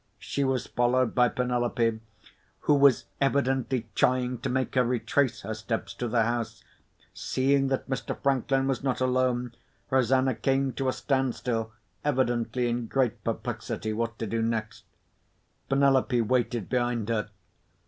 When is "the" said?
6.07-6.23